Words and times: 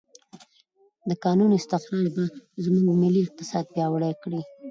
د 1.09 1.11
کانونو 1.23 1.53
استخراج 1.57 2.05
به 2.15 2.23
زموږ 2.63 2.85
ملي 3.03 3.21
اقتصاد 3.23 3.65
پیاوړی 3.73 4.13
کړي. 4.23 4.41